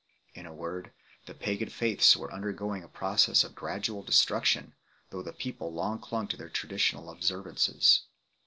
In 0.33 0.47
a 0.47 0.51
word, 0.51 0.91
the 1.27 1.35
pagan 1.35 1.69
faiths 1.69 2.17
were 2.17 2.33
undergoing 2.33 2.83
a 2.83 2.87
process 2.87 3.43
of 3.43 3.53
gradual 3.53 4.01
destruction, 4.01 4.73
though 5.11 5.21
the 5.21 5.31
people 5.31 5.71
long 5.71 5.99
clung 5.99 6.27
to 6.29 6.37
their 6.37 6.49
traditional 6.49 7.11
observances. 7.11 8.01